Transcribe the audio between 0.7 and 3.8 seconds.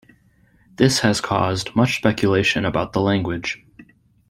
This has caused much speculation about the language.